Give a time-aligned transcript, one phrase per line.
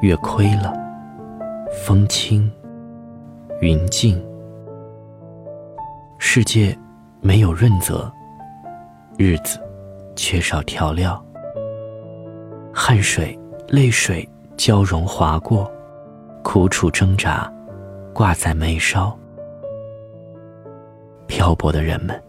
[0.00, 0.72] 月亏了，
[1.84, 2.48] 风轻，
[3.60, 4.24] 云静，
[6.18, 6.76] 世界
[7.20, 8.08] 没有润泽，
[9.16, 9.58] 日子
[10.14, 11.20] 缺少调料，
[12.72, 13.36] 汗水、
[13.66, 15.68] 泪水交融划过，
[16.44, 17.52] 苦楚挣扎
[18.14, 19.12] 挂在眉梢，
[21.26, 22.22] 漂泊的人们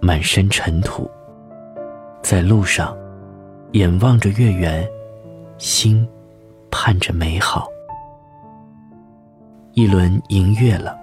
[0.00, 1.08] 满身尘土，
[2.20, 2.96] 在路上
[3.74, 4.84] 眼望着月圆，
[5.56, 6.04] 心。
[6.78, 7.66] 盼着美好，
[9.72, 10.94] 一轮银月了，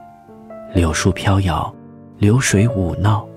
[0.72, 1.74] 柳树飘摇，
[2.20, 3.28] 流水舞闹。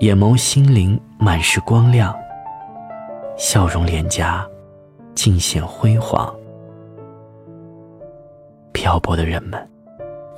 [0.00, 2.12] 眼眸心灵满是光亮，
[3.36, 4.44] 笑容脸颊
[5.14, 6.34] 尽显辉煌。
[8.72, 9.70] 漂泊的人们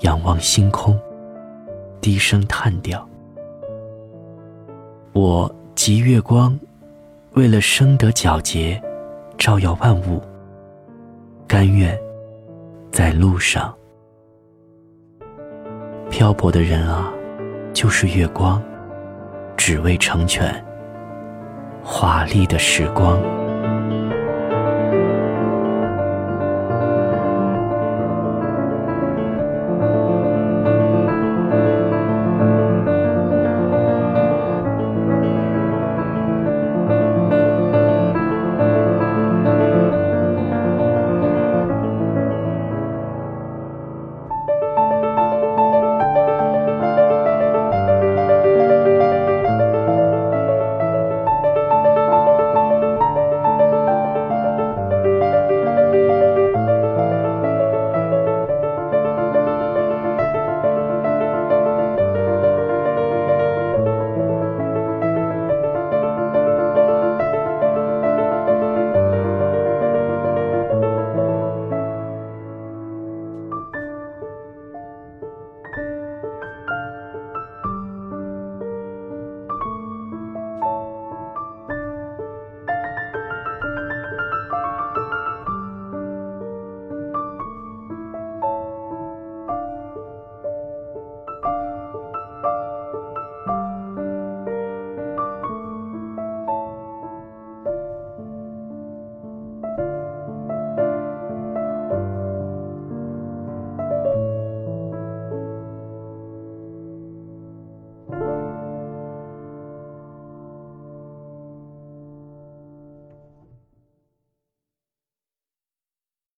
[0.00, 0.96] 仰望星空，
[2.02, 3.04] 低声叹调
[5.14, 6.56] ：“我集月光，
[7.32, 8.80] 为了生得皎洁，
[9.38, 10.20] 照耀万物。”
[11.48, 11.96] 甘愿
[12.90, 13.72] 在路上
[16.10, 17.12] 漂泊的人啊，
[17.72, 18.60] 就是月光，
[19.56, 20.52] 只为成全
[21.84, 23.20] 华丽的时光。